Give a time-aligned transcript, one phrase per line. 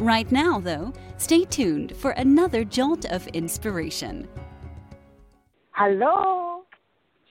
[0.00, 4.26] Right now, though, stay tuned for another jolt of inspiration.
[5.72, 6.62] Hello,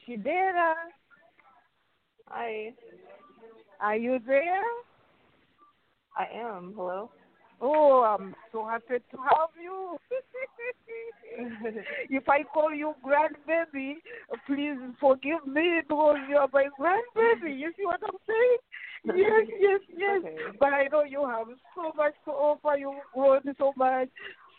[0.06, 0.76] Shidera.
[2.28, 2.72] Hi,
[3.82, 4.62] Are you there?
[6.16, 6.74] I am.
[6.76, 7.10] Hello.
[7.60, 9.98] Oh, I'm so happy to have you.
[12.12, 13.94] if I call you grandbaby,
[14.46, 17.58] please forgive me because you are my grandbaby.
[17.58, 18.58] You see what I'm saying?
[19.06, 20.22] Yes, yes, yes.
[20.26, 20.38] Okay.
[20.60, 22.78] But I know you have so much to offer.
[22.78, 24.10] You've grown so much.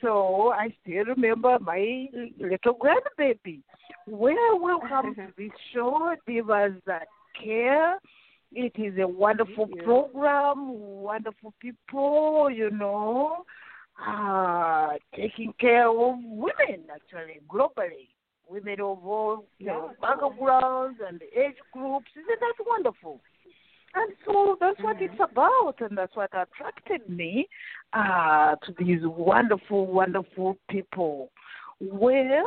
[0.01, 2.07] So I still remember my
[2.39, 3.61] little grandbaby.
[4.07, 7.07] Well, welcome to this show, Divas That
[7.43, 7.99] Care.
[8.53, 10.71] It is a wonderful program,
[11.03, 13.45] wonderful people, you know,
[14.05, 18.09] uh, taking care of women, actually, globally.
[18.49, 20.09] Women of all you know, Yeah.
[20.17, 22.11] backgrounds and age groups.
[22.17, 23.21] Isn't that wonderful?
[23.95, 27.49] And so that's what it's about, and that's what attracted me
[27.93, 31.31] uh, to these wonderful, wonderful people.
[31.81, 32.47] Well,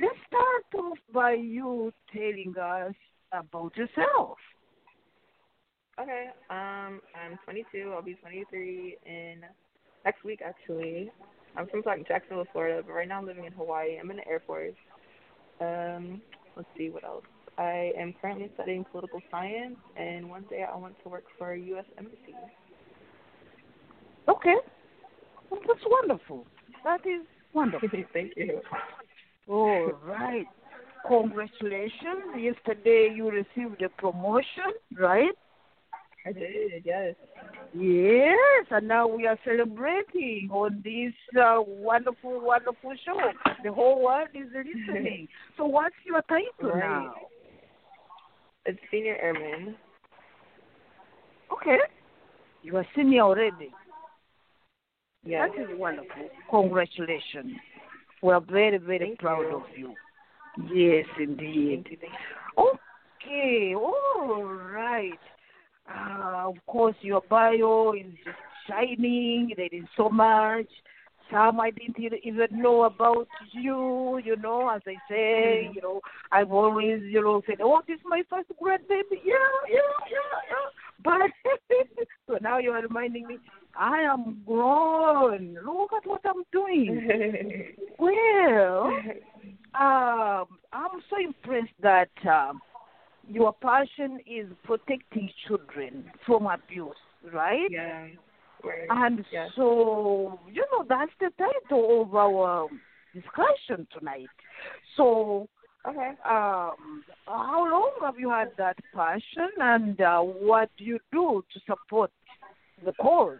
[0.00, 2.94] let's start off by you telling us
[3.32, 4.38] about yourself.
[6.00, 6.26] Okay.
[6.50, 7.92] Um, I'm 22.
[7.94, 9.36] I'll be 23 in
[10.04, 11.12] next week, actually.
[11.56, 13.98] I'm from like Jacksonville, Florida, but right now I'm living in Hawaii.
[14.00, 14.74] I'm in the Air Force.
[15.60, 16.22] Um,
[16.56, 17.24] let's see what else.
[17.58, 21.58] I am currently studying political science, and one day I want to work for a
[21.58, 21.84] U.S.
[21.98, 22.34] embassy.
[24.28, 24.56] Okay.
[25.50, 26.46] Well, that's wonderful.
[26.84, 27.88] That is wonderful.
[28.12, 28.60] Thank you.
[29.48, 30.46] All right.
[31.06, 32.22] Congratulations.
[32.38, 35.32] Yesterday you received a promotion, right?
[36.24, 36.84] I did.
[36.84, 37.14] Yes.
[37.74, 43.18] Yes, and now we are celebrating on this uh, wonderful, wonderful show.
[43.64, 45.26] The whole world is listening.
[45.56, 46.78] so, what's your title Right.
[46.78, 47.14] now?
[48.66, 49.76] It's senior airman.
[51.52, 51.78] Okay.
[52.62, 53.72] You are senior already.
[55.24, 55.50] Yes.
[55.56, 56.28] That is wonderful.
[56.50, 57.52] Congratulations.
[58.22, 59.56] We are very, very Thank proud you.
[59.56, 59.94] of you.
[60.72, 61.84] Yes, indeed.
[61.84, 62.72] Thank you.
[63.24, 65.18] Okay, all right.
[65.88, 68.36] Uh, of course, your bio is just
[68.68, 69.52] shining.
[69.56, 70.66] There is so much.
[71.32, 74.20] Some I didn't even know about you.
[74.22, 76.00] You know, as I say, you know,
[76.30, 79.34] I've always, you know, said, "Oh, this is my first grandbaby." Yeah,
[79.68, 80.68] yeah, yeah, yeah.
[81.02, 83.38] But so now you are reminding me,
[83.76, 85.56] I am grown.
[85.64, 87.74] Look at what I'm doing.
[87.98, 88.90] Well,
[89.78, 92.60] um, I'm so impressed that um,
[93.28, 96.96] your passion is protecting children from abuse,
[97.32, 97.70] right?
[97.70, 98.06] yeah.
[98.64, 98.86] Right.
[98.88, 99.50] And Yes.
[99.56, 102.68] so, you know, that's the title of our
[103.14, 104.30] discussion tonight.
[104.96, 105.48] So,
[105.86, 106.10] Okay.
[106.24, 111.60] um, how long have you had that passion, and uh, what do you do to
[111.66, 112.10] support
[112.84, 113.38] the cause?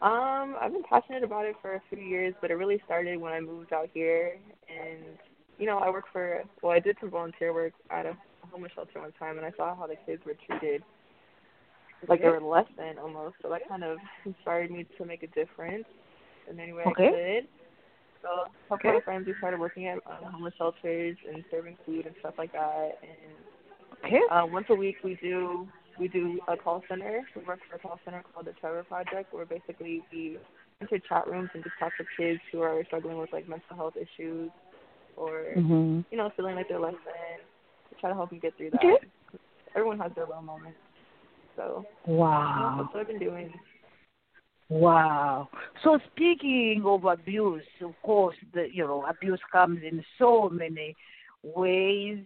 [0.00, 3.32] Um, I've been passionate about it for a few years, but it really started when
[3.32, 4.38] I moved out here.
[4.68, 5.18] And
[5.58, 8.16] you know, I work for well, I did some volunteer work at a
[8.50, 10.82] homeless shelter one time, and I saw how the kids were treated,
[12.06, 13.36] like they were less than almost.
[13.42, 15.84] So that kind of inspired me to make a difference
[16.50, 17.08] in any way Okay.
[17.08, 17.48] I could.
[18.22, 18.98] So a couple Okay.
[18.98, 22.52] of friends we started working at uh, homeless shelters and serving food and stuff like
[22.52, 22.90] that.
[23.02, 23.32] And
[24.04, 24.20] Okay.
[24.30, 25.66] uh, once a week we do
[25.98, 27.22] we do a call center.
[27.34, 30.38] We work for a call center called the Trevor Project, where basically we
[30.80, 33.94] enter chat rooms and just talk to kids who are struggling with like mental health
[33.96, 34.50] issues
[35.16, 36.00] or Mm-hmm.
[36.10, 37.38] you know feeling like they're less than.
[37.90, 38.84] We try to help them get through that.
[38.84, 38.96] Okay.
[39.74, 40.78] Everyone has their low moments,
[41.58, 42.76] so Wow.
[42.78, 43.52] that's what I've been doing.
[44.70, 45.48] Wow.
[45.82, 50.94] So speaking of abuse, of course, the you know abuse comes in so many
[51.42, 52.24] ways.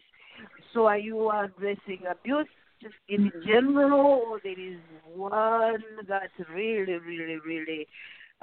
[0.74, 2.48] So are you addressing abuse
[2.82, 4.78] just in general, or there is
[5.14, 7.86] one that really, really, really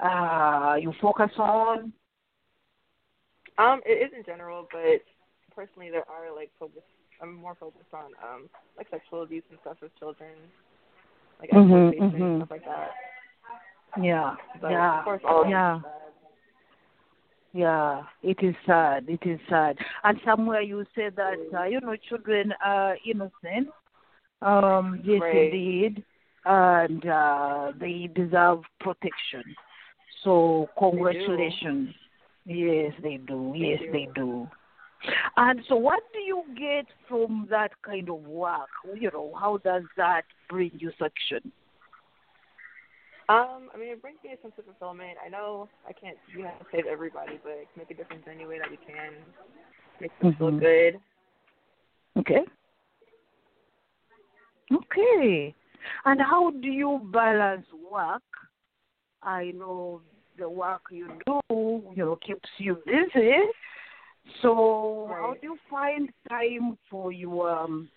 [0.00, 1.92] uh, you focus on?
[3.58, 5.02] Um, it is in general, but
[5.54, 6.82] personally there are like focus.
[7.20, 8.48] I'm more focused on um
[8.78, 10.32] like sexual abuse and stuff with children,
[11.40, 12.20] like Mhm, mhm.
[12.20, 12.90] and stuff like that.
[14.00, 15.74] Yeah, But yeah, of course, all yeah.
[15.74, 15.92] it is bad.
[17.52, 19.08] Yeah, it is sad.
[19.08, 19.76] It is sad.
[20.04, 23.68] And somewhere you say that uh, you know children are innocent.
[24.42, 25.52] Um, yes, Right.
[25.52, 26.04] indeed,
[26.44, 29.42] and uh, they deserve protection.
[30.22, 31.90] So congratulations.
[32.46, 33.52] Yes, they do.
[33.56, 33.92] Yes, do.
[33.92, 34.48] they do.
[35.36, 38.68] And so, what do you get from that kind of work?
[38.94, 41.50] You know, how does that bring you success?
[43.28, 45.16] Um, I mean, it brings me a sense of fulfillment.
[45.24, 48.68] I know I can't, you know, save everybody, but make a difference any way that
[48.68, 49.12] we can.
[50.00, 50.58] Make them feel Mhm.
[50.58, 51.00] good.
[52.16, 52.44] Okay.
[54.72, 55.54] Okay.
[56.04, 58.22] And how do you balance work?
[59.22, 60.02] I know
[60.36, 63.36] the work you do, you know, keeps you busy.
[64.42, 67.88] So how do you find time for your um,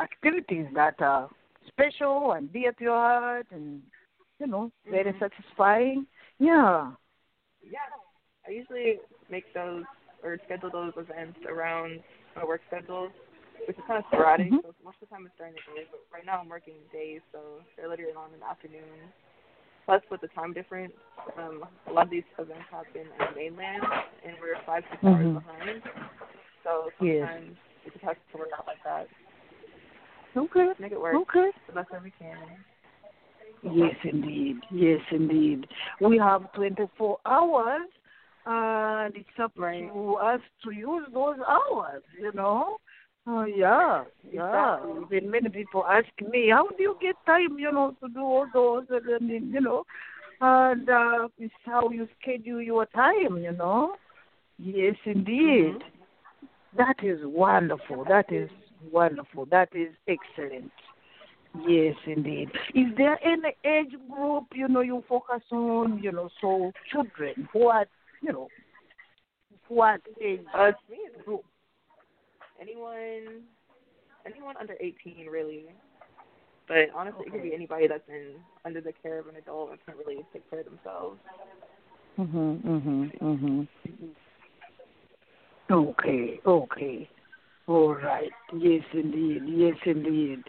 [0.00, 1.28] activities that are
[1.68, 3.82] special and dear to your heart and
[4.38, 5.18] you know very Mhm.
[5.18, 6.06] satisfying?
[6.38, 6.92] Yeah.
[7.62, 7.78] Yeah.
[8.46, 9.84] I usually make those
[10.22, 12.02] or schedule those events around
[12.36, 13.10] my work schedule,
[13.66, 14.48] which is kind of sporadic.
[14.52, 14.62] Mhm.
[14.62, 17.20] So most of the time it's during the day, but right now I'm working days,
[17.32, 19.12] so they're literally on in the afternoon.
[19.90, 20.92] Plus, with the time difference,
[21.36, 23.82] um, a lot of these events happen in the mainland,
[24.24, 25.82] and we're five six hours behind.
[26.62, 27.26] So Yes.
[27.28, 29.08] sometimes we just have to work out like that.
[30.36, 30.74] Okay.
[30.78, 31.50] Make it work Okay.
[31.66, 32.64] the best that we can.
[33.62, 34.60] Yes, indeed.
[34.70, 35.66] Yes, indeed.
[35.98, 37.88] We have 24 hours,
[38.46, 39.92] and it's up Right.
[39.92, 42.78] to us to use those hours, you know?
[43.32, 44.74] Oh, yeah, yeah.
[44.76, 45.18] Exactly.
[45.18, 48.46] Even many people ask me, how do you get time, you know, to do all
[48.52, 49.84] those, and, you know?
[50.40, 53.94] And uh, it's how you schedule your time, you know?
[54.58, 55.74] Yes, indeed.
[55.76, 55.82] Mhm.
[56.76, 58.04] That is wonderful.
[58.04, 58.50] That is
[58.90, 59.46] wonderful.
[59.46, 60.72] That is excellent.
[61.66, 62.50] Yes, indeed.
[62.74, 66.00] Is there any age group you know you focus on?
[66.02, 67.48] You know, so children.
[67.52, 67.88] What
[68.22, 68.48] you know?
[69.68, 71.44] What age Uh, to me, it's group?
[72.60, 73.42] Anyone,
[74.26, 75.64] anyone under 18, really.
[76.68, 78.34] But honestly, it could be anybody that's in
[78.64, 81.18] under the care of an adult and can't really take care of themselves.
[82.18, 83.68] Mhm, mhm, mhm.
[85.70, 87.08] Okay, okay.
[87.66, 88.32] All right.
[88.52, 89.42] Yes, indeed.
[89.46, 90.42] Yes, indeed.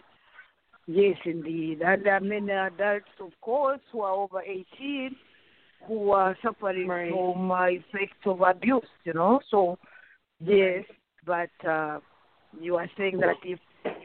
[0.86, 1.80] Yes, indeed.
[1.82, 5.16] And there are many adults, of course, who are over 18
[5.86, 7.10] who are suffering Right.
[7.10, 9.40] from uh, effects of abuse, you know.
[9.50, 9.78] So,
[10.40, 10.84] yes,
[11.24, 12.00] but uh,
[12.60, 13.58] you are saying that if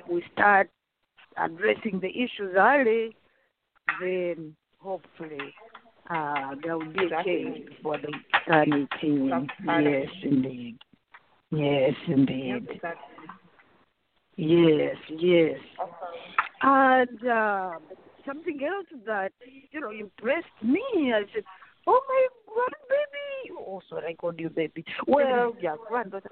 [0.10, 0.70] we start
[1.38, 3.16] addressing the issues early,
[4.02, 5.54] then hopefully
[6.10, 8.12] uh, there will be a change for the
[8.48, 9.30] turn 18.
[9.30, 10.78] That's part of Yes, indeed.
[11.52, 12.68] Yes, indeed.
[14.36, 15.60] Yes, yes.
[16.62, 17.72] And uh,
[18.26, 19.32] something else that
[19.72, 21.44] you know impressed me, I said,
[21.88, 24.84] "Oh my grandbaby!" Oh, sorry, I called you baby.
[25.08, 26.30] Well, yeah, granddaughter.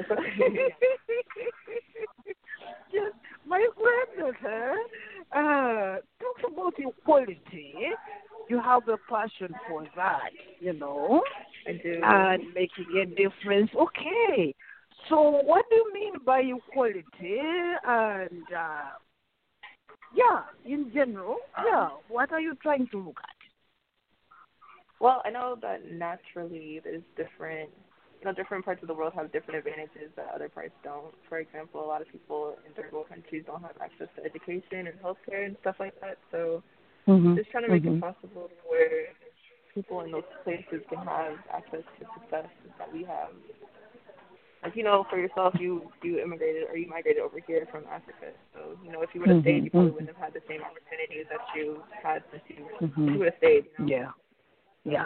[2.91, 3.11] yes,
[3.45, 4.75] my granddaughter
[5.31, 7.75] uh, talks about equality.
[8.47, 10.29] You have a passion for that,
[10.59, 11.21] you know,
[11.65, 13.71] and making a difference.
[13.75, 14.53] Okay.
[15.09, 17.41] So, what do you mean by equality?
[17.87, 18.91] And uh,
[20.15, 21.89] yeah, in general, yeah.
[22.07, 23.34] What are you trying to look at?
[24.99, 27.69] Well, I know that naturally there's different,
[28.19, 31.13] you know, different parts of the world have different advantages that other parts don't.
[31.29, 34.87] For example, a lot of people in third world countries don't have access to education
[34.87, 36.17] and healthcare and stuff like that.
[36.31, 36.63] So
[37.07, 37.35] Mm-hmm.
[37.35, 39.07] just trying to make it possible where
[39.73, 42.47] people in those places can have access to success
[42.77, 43.29] that we have.
[44.63, 48.33] Like you know, for yourself, you you immigrated or you migrated over here from Africa.
[48.53, 50.41] So you know, if you would have stayed, you probably Mhm, wouldn't have had the
[50.47, 53.13] same opportunities that you had since you Mhm.
[53.13, 53.65] you would have stayed.
[53.77, 53.91] You know?
[53.91, 54.11] Yeah.
[54.85, 55.05] Yeah.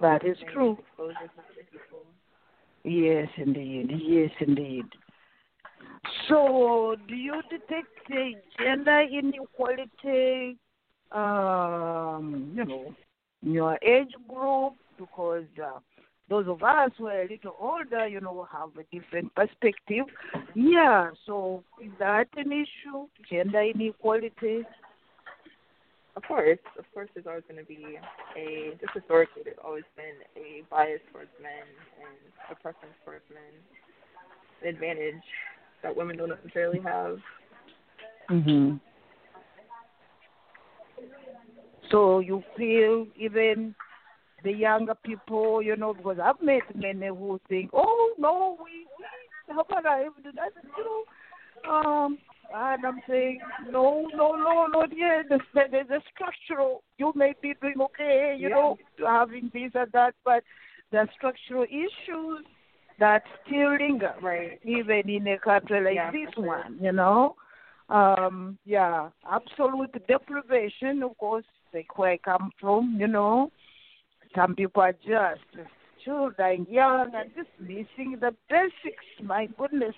[0.00, 0.78] That is true.
[0.78, 2.04] Exposure to other people.
[2.84, 3.90] Yes, indeed.
[3.98, 4.84] Yes, indeed.
[6.28, 10.56] So, do you detect a gender inequality,
[11.12, 12.94] um, you know,
[13.42, 14.74] in your age group?
[14.98, 15.78] Because uh,
[16.28, 20.04] those of us who are a little older, you know, have a different perspective.
[20.54, 23.06] Yeah, so is that an issue?
[23.30, 24.64] Gender inequality?
[26.18, 27.96] Of course, of course, there's always going to be
[28.36, 31.62] a just historically, there's always been a bias towards men
[32.02, 32.18] and
[32.50, 33.54] a preference towards men,
[34.62, 35.22] an advantage
[35.84, 37.18] that women don't necessarily have.
[38.28, 38.78] Mm-hmm.
[41.92, 43.76] So you feel even
[44.42, 48.88] the younger people, you know, because I've met many who think, oh no, we,
[49.48, 50.16] we have arrived.
[50.24, 51.04] That's you
[51.64, 52.18] know, um,
[52.54, 53.40] and I'm saying,
[53.70, 55.26] no, no, no, not yet.
[55.28, 56.82] There's, there's a structural.
[56.98, 58.54] You may be doing okay, you Yeah.
[58.54, 60.42] know, having this and that, but
[60.90, 62.44] there are structural issues
[62.98, 64.58] that still linger Right.
[64.64, 67.36] even in a country like Yeah, this one, you know.
[67.88, 73.50] Um, yeah, absolute deprivation, of course, like where I come from, you know.
[74.34, 79.04] Some people are just premature, dying young, and just missing the basics.
[79.22, 79.94] My goodness,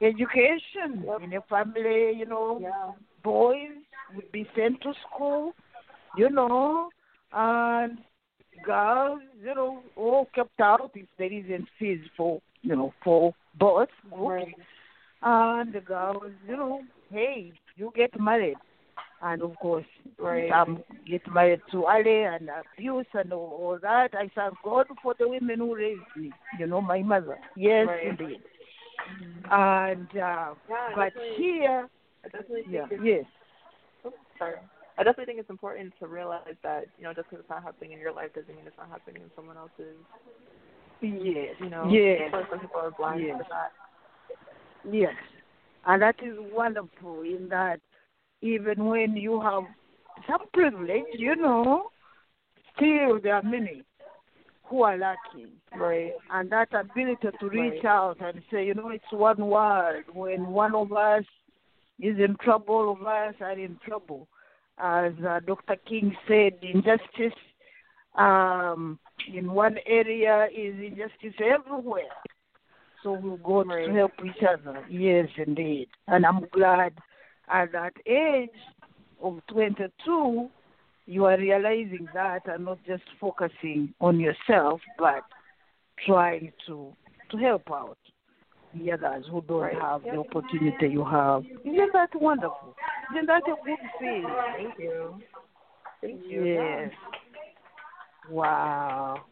[0.00, 1.22] education Yep.
[1.22, 2.92] in a family, you know, Yeah.
[3.22, 3.76] boys
[4.14, 5.54] would be sent to school,
[6.16, 6.90] you know,
[7.32, 7.98] and
[8.62, 13.90] girls, you know, all kept out if there isn't fees for, you know, for both
[14.10, 14.44] groups.
[14.44, 14.56] Right.
[15.22, 18.58] And the girls, you know, hey, you get married.
[19.22, 19.86] And of course,
[20.18, 20.48] Right.
[20.50, 24.14] some get married too early and abuse and all, all that.
[24.14, 27.38] I thank God for the women who raised me, you know, my mother.
[27.56, 28.04] Yes, Right.
[28.08, 28.42] indeed.
[29.50, 31.88] And, uh, Yeah, but here,
[32.24, 33.24] I definitely yeah, yes.
[34.04, 34.56] oh, sorry.
[34.98, 37.92] I definitely think it's important to realize that you know just because it's not happening
[37.92, 39.96] in your life doesn't mean it's not happening in someone else's.
[41.00, 41.54] Yes.
[41.60, 42.32] You know, Yes.
[42.50, 43.38] Some people are blind Yes.
[43.38, 43.72] to that.
[44.90, 45.14] Yes.
[45.86, 47.80] And that is wonderful in that
[48.40, 49.64] even when you have
[50.26, 51.90] some privilege, you know,
[52.74, 53.82] still there are many
[54.68, 55.50] who are lacking.
[55.74, 56.12] Right.
[56.30, 57.84] And that ability to reach Right.
[57.84, 60.04] out and say, you know, it's one word.
[60.12, 61.24] When one of us
[62.00, 64.28] is in trouble, all of us are in trouble.
[64.78, 65.76] As uh, Dr.
[65.88, 67.38] King said, injustice
[68.16, 68.98] um,
[69.32, 72.04] in one area is injustice everywhere.
[73.02, 73.86] So we've got Right.
[73.86, 74.84] to help each other.
[74.90, 75.88] Yes, indeed.
[76.08, 76.94] And I'm glad
[77.48, 78.50] at that age
[79.22, 80.50] of 22,
[81.06, 85.22] you are realizing that and not just focusing on yourself, but
[86.04, 86.92] trying to
[87.30, 87.98] to help out
[88.74, 91.42] the others who don't have the opportunity you have.
[91.64, 92.74] Isn't that wonderful?
[93.14, 94.26] Isn't that a good feeling?
[94.56, 95.14] Thank you.
[96.00, 96.44] Thank you.
[96.44, 96.90] Yes.
[98.30, 99.22] Wow.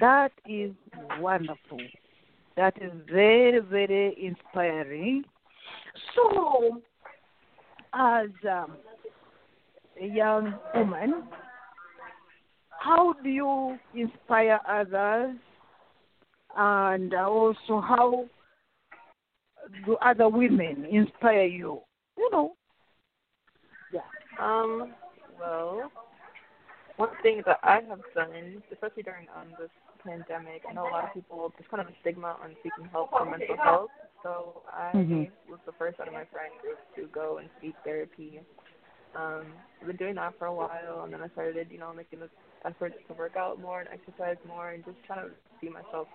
[0.00, 0.72] That is
[1.18, 1.80] wonderful.
[2.56, 5.24] That is very, very inspiring.
[6.14, 6.82] So,
[7.92, 8.76] as um,
[10.00, 11.24] a young woman,
[12.80, 15.36] how do you inspire others?
[16.56, 18.26] And also, how
[19.86, 21.80] do other women inspire you?
[22.16, 22.54] You know.
[23.92, 24.00] Yeah.
[24.38, 24.94] Um,
[25.38, 25.90] well,
[26.96, 29.70] one thing that I have done, especially during um this
[30.04, 33.10] pandemic, I know a lot of people there's kind of a stigma on seeking help
[33.10, 33.90] for mental health.
[34.22, 35.30] So I Mhm.
[35.48, 38.40] was the first out of my friend group to go and seek therapy.
[39.16, 39.46] Um,
[39.80, 42.28] I've been doing that for a while, and then I started, you know, making the
[42.64, 46.08] efforts to work out more and exercise more, and just trying to see myself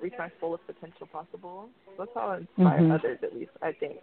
[0.00, 1.68] reach my fullest potential possible.
[1.98, 2.90] That's how I inspire Mhm.
[2.94, 4.00] others, at least I think.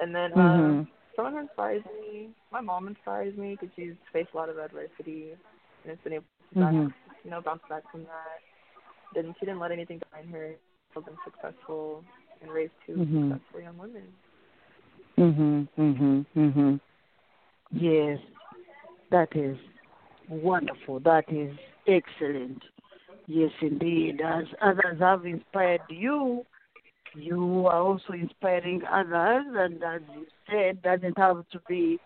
[0.00, 0.40] And then Mhm.
[0.40, 4.58] um, someone who inspires me, my mom inspires me because she's faced a lot of
[4.58, 6.94] adversity and has been able to back, Mhm.
[7.24, 8.40] you know bounce back from that.
[9.14, 10.56] Didn't she didn't let anything define her.
[10.94, 12.04] She's been successful
[12.40, 13.30] and raised 2 Mhm.
[13.30, 14.14] successful young women.
[15.18, 15.68] Mhm.
[15.76, 16.26] Mhm.
[16.34, 16.80] Mhm.
[17.72, 18.18] Yes,
[19.10, 19.56] that is
[20.28, 21.00] wonderful.
[21.00, 22.62] That is excellent.
[23.26, 24.20] Yes, indeed.
[24.20, 26.44] As others have inspired you,
[27.14, 31.98] you are also inspiring others, and as you said, doesn't have to be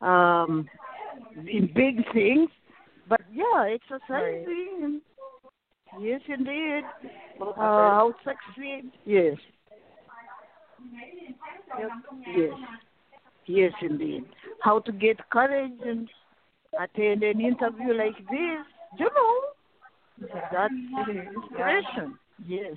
[0.00, 0.68] um,
[1.36, 2.48] in big things,
[3.08, 5.00] but yeah, exercising.
[6.00, 6.82] Yes, indeed.
[7.40, 8.90] Uh, how succeed?
[9.04, 9.36] Yes.
[11.78, 11.90] Yep.
[12.36, 12.52] Yes.
[13.46, 14.24] Yes, indeed.
[14.62, 16.08] How to get courage and
[16.80, 18.64] attend an interview like this.
[18.98, 20.72] You know, that's
[21.08, 22.18] inspiration.
[22.46, 22.76] Yes.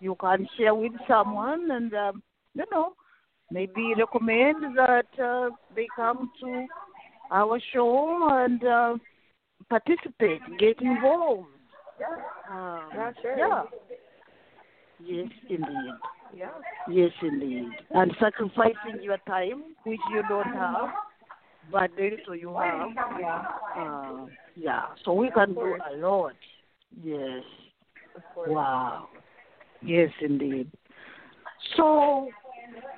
[0.00, 2.22] You can share with someone and, um,
[2.54, 2.94] you know,
[3.50, 6.66] maybe recommend that uh, they come to
[7.30, 8.96] our show and uh,
[9.68, 11.46] participate, get involved.
[12.50, 13.38] Um, Yeah, sure.
[13.38, 13.62] Yeah.
[15.02, 15.92] Yes, indeed.
[16.36, 16.48] Yeah.
[16.88, 17.66] Yes, indeed.
[17.90, 20.90] And sacrificing your time, which you don't have,
[21.70, 22.88] but the little you have.
[23.18, 23.44] Yeah.
[23.76, 24.82] Uh, yeah.
[25.04, 26.34] So we can do a lot.
[27.02, 27.42] Yes.
[28.36, 29.08] Wow.
[29.82, 30.70] Yes, indeed.
[31.76, 32.28] So,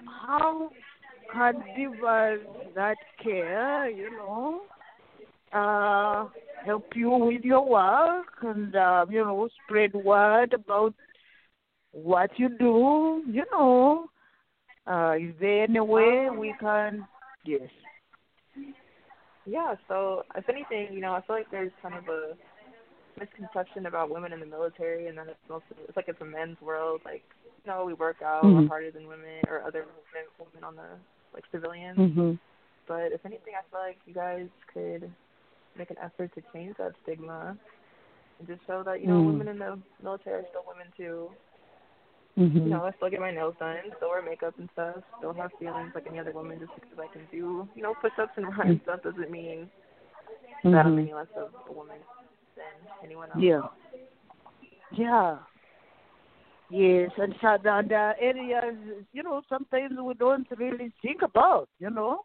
[0.07, 0.71] how
[1.33, 2.41] can divas
[2.75, 4.63] that care, you know,
[5.53, 6.29] uh,
[6.65, 10.95] help you with your work and, uh, you know, spread word about
[11.93, 14.07] what you do, you know?
[14.87, 17.07] Uh, is there any way we can?
[17.45, 17.69] Yes.
[19.45, 22.35] Yeah, so if anything, you know, I feel like there's kind of a
[23.19, 26.61] misconception about women in the military and then it's mostly it's like it's a men's
[26.61, 27.23] world, like
[27.65, 28.69] you know, we work out Mhm.
[28.69, 30.99] harder than women or other women, women on the
[31.35, 31.99] like civilians.
[31.99, 32.33] Mm-hmm.
[32.87, 35.11] But if anything I feel like you guys could
[35.77, 37.57] make an effort to change that stigma
[38.39, 39.27] and just show that, you know, Mm.
[39.27, 41.31] women in the military are still women too.
[42.39, 42.59] Mm-hmm.
[42.59, 45.51] You know, I still get my nails done, still wear makeup and stuff, still have
[45.59, 48.47] feelings like any other woman just because I can do, you know, push ups and
[48.59, 49.69] run and stuff doesn't mean
[50.65, 51.03] that I'm Mhm.
[51.03, 51.99] any less of a woman
[52.57, 52.65] than
[53.03, 53.43] anyone else.
[53.43, 53.69] Yeah.
[54.93, 55.39] Yeah.
[56.71, 58.77] Yes, and there are areas,
[59.13, 62.25] you know, sometimes we don't really think about, you know.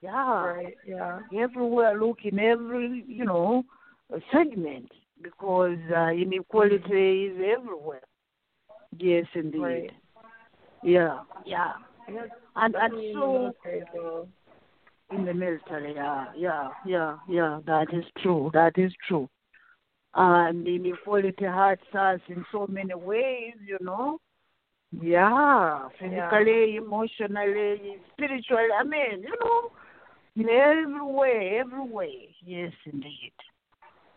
[0.00, 0.46] Yeah.
[0.46, 0.76] Right.
[0.86, 1.18] Yeah.
[1.36, 3.64] Everywhere, look in every, you know,
[4.32, 8.02] segment because uh, inequality is everywhere.
[8.98, 9.60] Yes, indeed.
[9.60, 9.90] Right.
[10.82, 11.72] Yeah, yeah.
[12.08, 12.22] Yeah.
[12.56, 13.84] And and definitely in the so military
[15.12, 17.60] in the military, yeah, yeah, yeah, yeah.
[17.66, 18.50] That is true.
[18.54, 19.28] That is true.
[20.14, 24.18] Um, and inequality hurts us in so many ways, you know.
[24.92, 28.68] Yeah, physically, emotionally, spiritually.
[28.76, 29.70] I mean, you know,
[30.36, 32.34] in every way, every way.
[32.44, 33.32] Yes, indeed.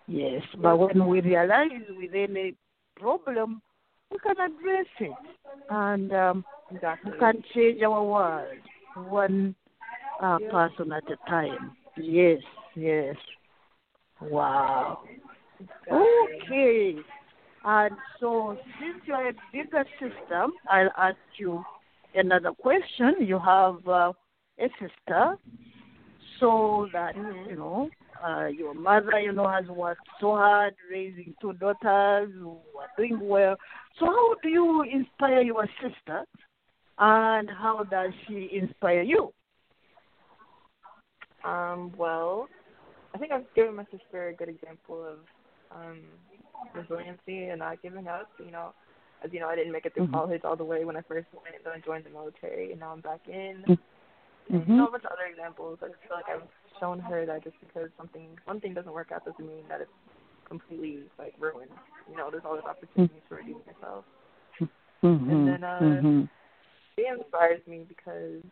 [0.08, 2.56] Yes, but when we realize with any
[2.96, 3.62] problem,
[4.14, 5.12] we can address it,
[5.70, 7.12] and um, Exactly.
[7.12, 8.48] we can change our world
[9.10, 9.56] one
[10.22, 11.76] uh, person at a time.
[11.98, 12.42] Yes,
[12.76, 13.16] yes.
[14.22, 15.00] Wow.
[15.92, 16.96] Okay.
[17.66, 21.64] And so, since you're a bigger sister, I'll ask you
[22.14, 23.16] another question.
[23.22, 24.14] You have uh,
[24.60, 25.36] a sister,
[26.40, 27.90] so that you know
[28.26, 33.20] uh, your mother, you know, has worked so hard raising two daughters who are doing
[33.22, 33.56] well.
[34.00, 36.24] So, how do you inspire your sister,
[37.00, 39.34] and how does she inspire you?
[41.44, 42.48] Um, well,
[43.14, 45.18] I think I've given my sister a good example of
[45.76, 46.00] um
[46.74, 48.30] resiliency and not giving up.
[48.40, 48.74] You know,
[49.24, 50.14] as you know, I didn't make it through Mhm.
[50.14, 52.92] college all the way when I first went, then I joined the military, and now
[52.92, 53.64] I'm back in.
[53.66, 53.78] Mhm.
[54.50, 55.80] And you know, a bunch of other examples.
[55.82, 56.48] I just feel like I've
[56.80, 59.92] shown her that just because something one thing doesn't work out doesn't mean that it's
[60.48, 61.72] completely like ruined.
[62.10, 64.06] You know, there's always opportunities for redeeming yourself.
[65.04, 65.32] Mm-hmm.
[65.32, 66.22] And then, uh, mm-hmm.
[66.96, 68.44] She inspires me because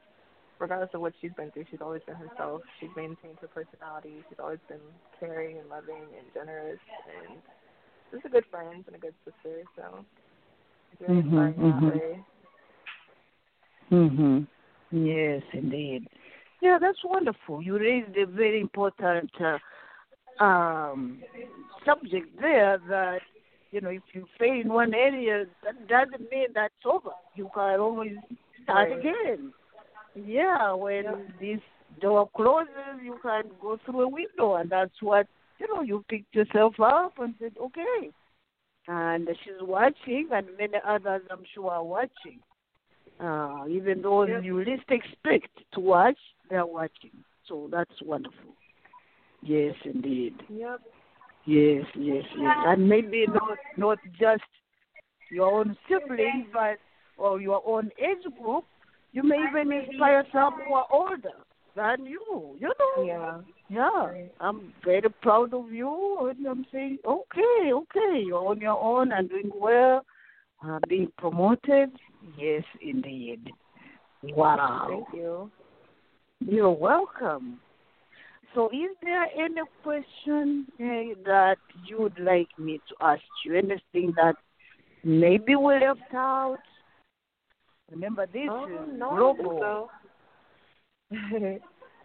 [0.60, 2.62] regardless of what she's been through, she's always been herself.
[2.80, 4.24] She's maintained her personality.
[4.30, 4.82] She's always been
[5.20, 6.80] caring and loving and generous
[7.28, 7.38] and
[8.12, 9.64] just a good friend and a good sister.
[9.76, 10.06] So
[10.92, 11.82] it's really Mhm, inspiring in mhm.
[11.82, 12.26] that way.
[13.92, 14.44] Mm-hmm.
[14.92, 16.08] Yes, indeed.
[16.62, 17.62] Yeah, that's wonderful.
[17.62, 21.22] You raised a very important uh, um,
[21.86, 23.20] subject there that,
[23.72, 27.12] you know, if you fail in one area, that doesn't mean that's over.
[27.36, 28.14] You can always
[28.64, 29.00] start Right.
[29.00, 29.54] again.
[30.14, 31.06] Yeah, when
[31.40, 31.62] this
[32.00, 35.26] door closes, you can go through a window, and that's what,
[35.60, 38.12] you know, you picked yourself up and said, okay.
[38.88, 42.40] And she's watching, and many others, I'm sure, are watching.
[43.20, 46.18] Uh, even those you least expect to watch,
[46.52, 47.12] they're watching.
[47.48, 48.54] So that's wonderful.
[49.42, 50.36] Yes, indeed.
[50.50, 50.82] Yep.
[51.46, 52.56] Yes, yes, yes.
[52.68, 54.44] And maybe not not just
[55.32, 56.78] your own sibling, but
[57.18, 58.66] or your own age group.
[59.14, 61.32] You may even inspire some who are older
[61.76, 62.56] than you.
[62.60, 63.04] You know.
[63.04, 63.42] Yeah.
[63.70, 64.12] Yeah,
[64.42, 69.30] I'm very proud of you, and I'm saying, okay, okay, you're on your own and
[69.30, 70.06] doing well,
[70.62, 71.90] uh, being promoted.
[72.38, 73.50] Yes, indeed.
[74.24, 74.88] Wow.
[74.90, 75.50] Thank you.
[76.48, 77.60] You're welcome.
[78.54, 83.56] So, is there any question eh, that you would like me to ask you?
[83.56, 84.36] Anything that
[85.04, 86.58] maybe we left out?
[87.92, 89.60] Remember, this Um, is no, I don't think global.
[89.60, 89.90] so.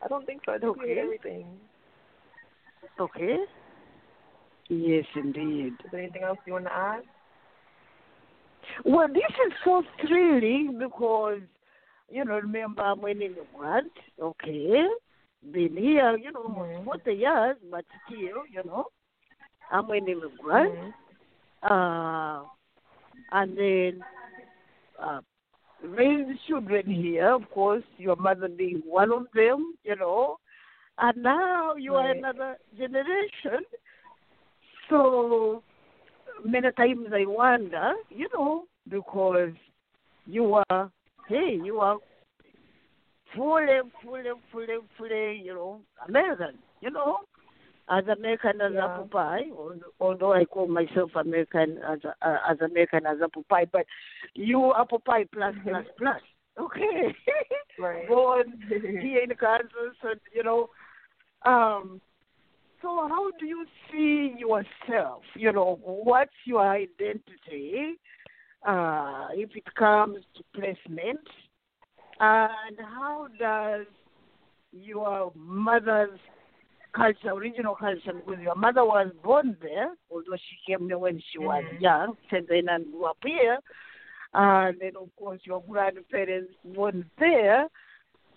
[0.05, 0.53] I don't think so.
[0.53, 1.01] I think we hit Okay.
[1.05, 1.47] everything.
[3.01, 3.37] Okay.
[4.69, 5.75] Yes, indeed.
[5.85, 7.03] Is there anything else you want to add?
[8.85, 11.41] Well, this is so thrilling because,
[12.11, 14.87] you know, remember I'm an immigrant, okay?
[15.53, 16.85] Been here, you know, almost Mhm.
[16.85, 18.87] 40 years, but still, you know,
[19.71, 20.73] I'm an immigrant.
[20.75, 20.95] Mhm.
[21.63, 22.45] Uh,
[23.33, 24.05] and then
[24.99, 25.21] uh,
[25.83, 30.39] raised children here, of course, your mother being one of them, you know,
[30.99, 33.65] and now you are another generation.
[34.89, 35.63] So
[36.45, 39.53] many times I wonder, you know, because
[40.27, 40.91] you are,
[41.29, 41.99] hey, you are
[43.35, 47.19] fully, fully, fully, fully, you know, American, you know,
[47.89, 48.85] as American as Yeah.
[48.85, 49.45] apple pie,
[50.01, 53.87] although I call myself American as a, uh, as American as apple pie, but
[54.35, 56.23] you apple pie plus plus plus.
[56.59, 57.15] Okay.
[57.79, 58.09] Right.
[58.09, 60.71] Born here in Kansas, and you know,
[61.45, 62.01] um.
[62.83, 65.23] So how do you see yourself?
[65.35, 67.99] You know, what's your identity?
[68.65, 71.21] Uh, if it comes to placement,
[72.19, 73.87] and how does
[74.73, 76.19] your mother's
[76.95, 81.39] culture, original culture, because your mother was born there, although she came there when she
[81.39, 81.81] was Mhm.
[81.81, 83.59] young, and then and grew up here.
[84.35, 87.69] And then, of course, your grandparents were born there.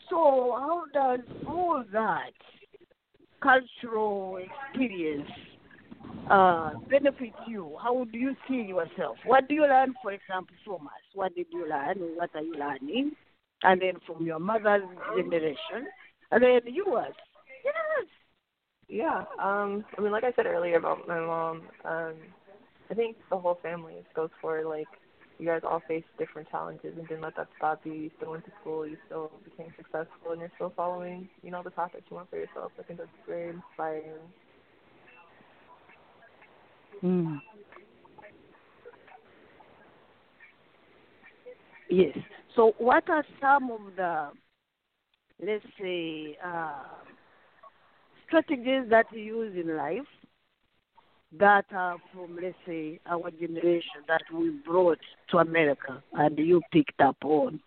[0.10, 2.34] So, how does all that
[3.42, 5.30] cultural experience
[6.30, 7.76] uh, benefit you?
[7.82, 9.18] How do you see yourself?
[9.26, 11.04] What do you learn, for example, from us?
[11.14, 11.98] What did you learn?
[12.16, 13.12] What are you learning?
[13.64, 14.84] And then from your mother's
[15.18, 15.88] generation,
[16.32, 17.14] and then yours.
[17.66, 18.08] Yes.
[18.88, 19.24] Yeah.
[19.42, 19.84] Um.
[19.98, 21.64] I mean, like I said earlier about my mom.
[21.84, 22.14] Um.
[22.90, 24.88] I think the whole family goes for like
[25.38, 27.94] you guys all face different challenges and didn't let that stop you.
[27.94, 31.64] You still went to school, you still became successful, and you're still following, you know,
[31.64, 32.72] the path that you want for yourself.
[32.78, 34.20] I think that's very inspiring.
[37.04, 37.39] Mm.
[41.89, 42.17] Yes.
[42.56, 44.30] So, what are some of the,
[45.45, 46.84] let's say, uh,
[48.28, 50.02] strategies that you use in life
[51.38, 54.99] that are from, let's say, our generation that we brought
[55.30, 57.60] to America and you picked up on?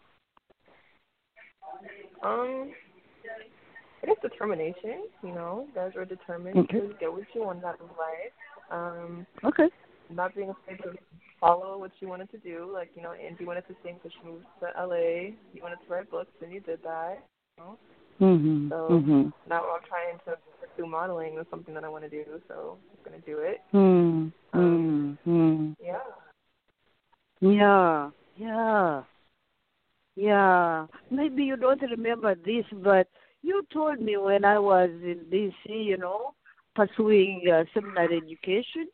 [2.22, 2.72] Um,
[4.02, 5.04] I guess determination.
[5.22, 6.80] You know, guys are determined okay.
[6.80, 8.32] to get what you want out of life.
[8.70, 9.68] Um, okay.
[10.10, 10.98] Not being afraid to
[11.40, 12.70] follow what you wanted to do.
[12.72, 15.34] Like you know, Angie wanted to sing, so she moved to LA.
[15.52, 17.24] You wanted to write books, and you did that.
[17.58, 17.78] You know?
[18.20, 18.68] Mm-hmm.
[18.68, 19.28] So mm-hmm.
[19.48, 23.10] now I'm trying to pursue modeling is something that I want to do, so I'm
[23.10, 23.60] gonna do it.
[23.74, 25.98] Mm, um, mm, yeah.
[27.40, 28.10] Yeah.
[28.36, 29.02] Yeah.
[30.14, 30.86] Yeah.
[31.10, 33.08] Maybe you don't remember this, but
[33.42, 36.34] you told me when I was in DC, you know,
[36.74, 38.86] pursuing uh, seminary education,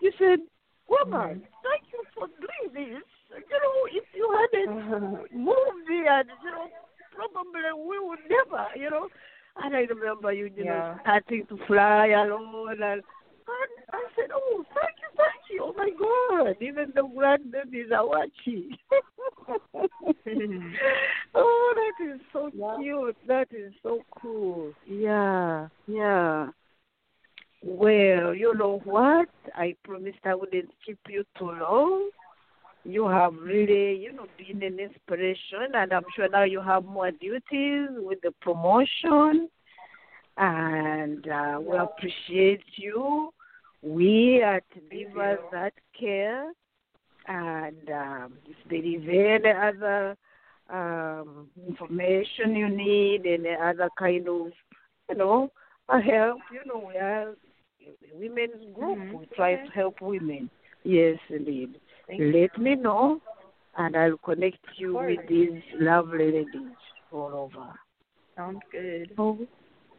[0.00, 0.40] you said,
[0.88, 1.38] Woman, mm-hmm.
[1.64, 3.02] thank you for doing this.
[3.30, 6.68] You know, if you hadn't moved here, you know,
[7.14, 9.08] probably we would never, you know.
[9.62, 10.72] And I remember you, you yeah.
[10.72, 13.02] know, starting to fly alone and
[13.52, 15.60] and I said, Oh, thank you, thank you.
[15.62, 16.56] Oh my God.
[16.60, 18.76] Even the grandbabies are watching.
[21.34, 22.76] oh, that is so yeah.
[22.78, 23.16] cute.
[23.26, 24.72] That is so cool.
[24.86, 26.48] Yeah, yeah.
[27.64, 29.28] Well, you know what?
[29.54, 32.10] I promised I wouldn't keep you too long.
[32.84, 37.12] You have really, you know, been an inspiration, and I'm sure now you have more
[37.12, 39.48] duties with the promotion.
[40.36, 43.32] And uh, we appreciate you.
[43.82, 46.52] We at Divas That Care,
[47.26, 50.16] and um, if there is any other
[50.70, 54.46] um, information you need, any other kind of,
[55.08, 55.50] you know,
[55.88, 57.34] help, you know, we are a
[58.14, 58.98] women's group.
[58.98, 59.16] Mm-hmm.
[59.18, 60.48] We try to help women.
[60.84, 61.76] Yes, indeed.
[62.06, 63.20] Thank Let me know,
[63.76, 66.76] and I'll connect you with these lovely ladies
[67.12, 67.72] all over.
[68.36, 69.12] Sounds good.
[69.18, 69.38] Oh,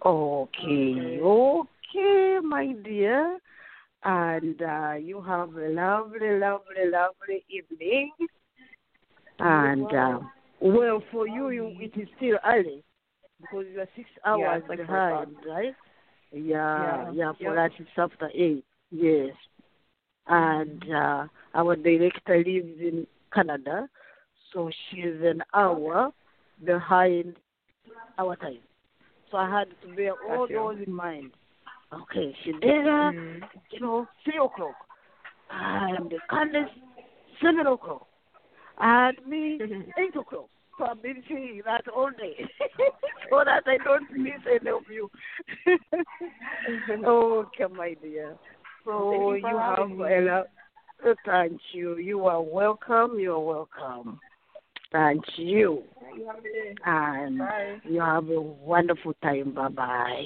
[0.06, 3.40] okay, okay, my dear.
[4.06, 8.12] And uh, you have a lovely, lovely, lovely evening.
[9.40, 10.20] And uh,
[10.60, 12.84] well, for you, you, it is still early
[13.40, 15.74] because you are six hours yeah, like behind, right?
[16.32, 17.72] Yeah, yeah, yeah, for yep.
[17.72, 18.66] us it's after eight.
[18.92, 19.34] Yes.
[20.28, 23.90] And uh, our director lives in Canada,
[24.54, 26.12] so she's an hour
[26.64, 27.36] behind
[28.18, 28.60] our time.
[29.32, 31.32] So I had to bear all those in mind.
[32.02, 33.44] Okay, uh, Mm.
[33.70, 34.76] you know, three o'clock.
[35.50, 36.70] And Candace,
[37.42, 38.08] seven o'clock.
[38.80, 39.60] And me,
[39.98, 40.50] eight o'clock.
[40.78, 42.36] So I've been saying that all day
[43.30, 45.10] so that I don't miss any of you.
[47.06, 48.36] okay, my dear.
[48.86, 50.48] So you have a lot.
[51.26, 51.98] Thank you.
[51.98, 53.20] You are welcome.
[53.20, 54.20] You are welcome.
[54.92, 55.84] Thank you.
[56.16, 56.76] You have a good day.
[56.86, 57.82] And Bye.
[57.84, 59.54] you have a wonderful time.
[59.54, 60.26] Bye bye.